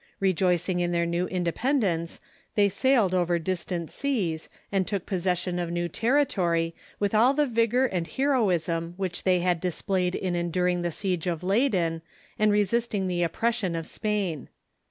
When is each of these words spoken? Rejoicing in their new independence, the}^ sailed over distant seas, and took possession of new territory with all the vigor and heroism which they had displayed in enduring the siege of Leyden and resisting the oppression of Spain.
Rejoicing 0.19 0.79
in 0.79 0.91
their 0.91 1.05
new 1.05 1.27
independence, 1.27 2.19
the}^ 2.57 2.71
sailed 2.71 3.13
over 3.13 3.37
distant 3.37 3.91
seas, 3.91 4.49
and 4.71 4.87
took 4.87 5.05
possession 5.05 5.59
of 5.59 5.69
new 5.69 5.87
territory 5.87 6.73
with 6.99 7.13
all 7.13 7.35
the 7.35 7.45
vigor 7.45 7.85
and 7.85 8.07
heroism 8.07 8.95
which 8.97 9.21
they 9.25 9.41
had 9.41 9.61
displayed 9.61 10.15
in 10.15 10.35
enduring 10.35 10.81
the 10.81 10.89
siege 10.89 11.27
of 11.27 11.43
Leyden 11.43 12.01
and 12.39 12.51
resisting 12.51 13.05
the 13.07 13.21
oppression 13.21 13.75
of 13.75 13.85
Spain. 13.85 14.49